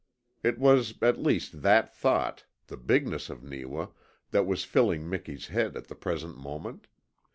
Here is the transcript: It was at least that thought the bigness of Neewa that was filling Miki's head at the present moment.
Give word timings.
It 0.41 0.57
was 0.57 0.95
at 1.03 1.21
least 1.21 1.61
that 1.61 1.95
thought 1.95 2.45
the 2.65 2.75
bigness 2.75 3.29
of 3.29 3.43
Neewa 3.43 3.89
that 4.31 4.47
was 4.47 4.63
filling 4.65 5.07
Miki's 5.07 5.49
head 5.49 5.77
at 5.77 5.89
the 5.89 5.95
present 5.95 6.39
moment. 6.39 6.87